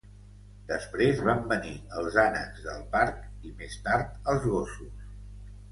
[0.69, 5.11] Després van venir els ànecs del parc i més tard els gossos.